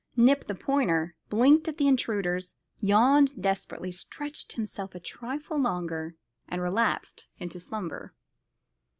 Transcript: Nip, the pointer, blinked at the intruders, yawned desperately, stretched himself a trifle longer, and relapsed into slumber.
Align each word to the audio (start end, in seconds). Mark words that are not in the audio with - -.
Nip, 0.15 0.47
the 0.47 0.55
pointer, 0.55 1.15
blinked 1.29 1.67
at 1.67 1.77
the 1.77 1.85
intruders, 1.87 2.55
yawned 2.79 3.39
desperately, 3.39 3.91
stretched 3.91 4.53
himself 4.53 4.95
a 4.95 4.99
trifle 4.99 5.59
longer, 5.59 6.15
and 6.49 6.59
relapsed 6.59 7.27
into 7.37 7.59
slumber. 7.59 8.15